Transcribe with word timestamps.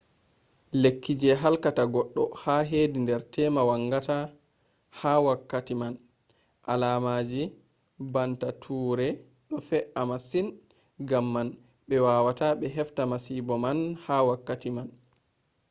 lekki 0.81 1.13
je 1.21 1.29
halkata 1.41 1.83
goddo 1.93 2.23
hedi 2.71 2.97
nder 3.03 3.21
tema 3.33 3.61
vangata 3.69 4.17
ha 4.99 5.11
wakkati 5.27 5.73
man. 5.81 5.93
alaamaji 6.71 7.41
banta 8.13 8.49
ture 8.63 9.07
do 9.47 9.57
fe,’a 9.67 10.01
masin 10.09 10.47
gamman 11.09 11.47
be 11.87 11.95
wawata 12.05 12.47
be 12.59 12.65
hefta 12.77 13.01
masibo 13.11 13.53
man 13.63 13.77
ha 14.05 14.15
wakkati 14.29 14.69
man 14.75 14.87